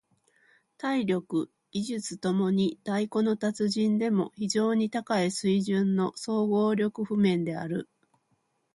[0.79, 7.87] 体力・技術共に太鼓の達人でも非常に高い水準の総合力譜面である。